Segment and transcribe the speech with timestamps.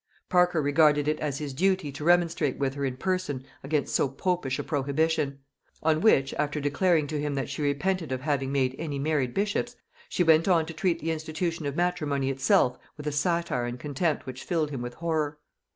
[0.29, 4.57] Parker regarded it as his duty to remonstrate with her in person against so popish
[4.57, 5.37] a prohibition;
[5.83, 9.75] on which, after declaring to him that she repented of having made any married bishops,
[10.09, 14.25] she went on to treat the institution of matrimony itself with a satire and contempt
[14.25, 15.37] which filled him with horror.